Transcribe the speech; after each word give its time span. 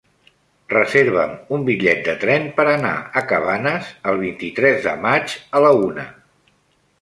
Reserva'm 0.73 1.35
un 1.57 1.65
bitllet 1.67 2.01
de 2.07 2.15
tren 2.23 2.47
per 2.55 2.65
anar 2.71 2.95
a 3.21 3.23
Cabanes 3.33 3.93
el 4.13 4.19
vint-i-tres 4.23 4.81
de 4.89 4.95
maig 5.05 5.37
a 5.59 5.63
la 5.67 5.73
una. 5.91 6.09